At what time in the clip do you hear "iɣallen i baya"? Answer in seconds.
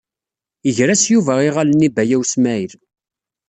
1.47-2.17